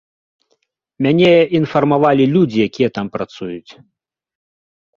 Мяне 1.07 1.29
інфармавалі 1.59 2.25
людзі, 2.37 2.59
якія 2.71 2.89
там 2.99 3.07
працуюць. 3.19 3.71